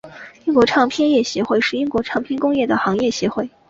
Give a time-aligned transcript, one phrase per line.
[0.45, 3.47] 英国唱片业协会是英国唱片工业的行业协会。